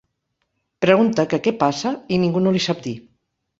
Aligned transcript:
Pregunta 0.85 1.27
que 1.35 1.39
què 1.49 1.55
passa 1.65 1.93
i 2.17 2.21
ningú 2.25 2.45
no 2.47 2.57
li 2.59 2.65
sap 2.71 2.85
dir. 2.89 2.97